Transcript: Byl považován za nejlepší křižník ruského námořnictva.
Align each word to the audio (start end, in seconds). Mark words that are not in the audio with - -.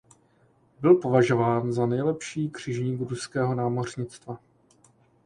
Byl 0.79 0.95
považován 0.95 1.73
za 1.73 1.85
nejlepší 1.85 2.49
křižník 2.49 3.09
ruského 3.09 3.55
námořnictva. 3.55 4.39